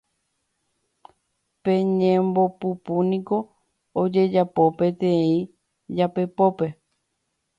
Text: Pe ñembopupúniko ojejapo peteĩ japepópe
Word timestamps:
Pe 1.63 1.73
ñembopupúniko 1.99 3.37
ojejapo 4.01 4.63
peteĩ 4.77 5.35
japepópe 5.97 6.67